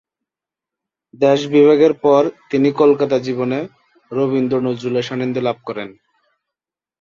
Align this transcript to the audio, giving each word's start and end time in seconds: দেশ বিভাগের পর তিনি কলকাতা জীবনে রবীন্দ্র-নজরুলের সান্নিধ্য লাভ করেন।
দেশ 1.21 1.39
বিভাগের 1.53 1.93
পর 2.03 2.21
তিনি 2.49 2.69
কলকাতা 2.81 3.17
জীবনে 3.19 3.59
রবীন্দ্র-নজরুলের 4.11 5.07
সান্নিধ্য 5.07 5.37
লাভ 5.39 5.57
করেন। 5.65 5.89